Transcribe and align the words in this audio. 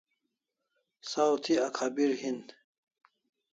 Saw 1.09 1.31
thi 1.43 1.53
akhabir 1.67 2.11
hin 2.21 2.39